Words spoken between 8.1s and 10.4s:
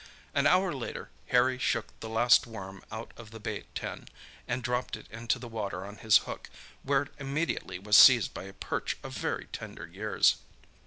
by a perch of very tender years.